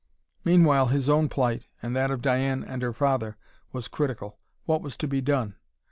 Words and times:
Meanwhile 0.43 0.87
his 0.87 1.09
own 1.09 1.29
plight, 1.29 1.67
and 1.83 1.95
that 1.95 2.09
of 2.09 2.23
Diane 2.23 2.63
and 2.63 2.81
her 2.81 2.91
father, 2.91 3.37
was 3.71 3.87
critical. 3.87 4.39
What 4.65 4.81
was 4.81 4.97
to 4.97 5.07
be 5.07 5.21
done? 5.21 5.57